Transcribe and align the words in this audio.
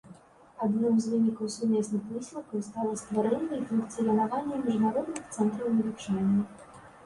Адным 0.67 0.95
з 1.03 1.11
вынікаў 1.15 1.51
сумесных 1.55 2.07
высілкаў 2.15 2.65
стала 2.69 2.95
стварэнне 3.03 3.61
і 3.61 3.69
функцыянаванне 3.75 4.55
міжнародных 4.67 5.23
цэнтраў 5.35 5.75
навучання. 5.79 6.45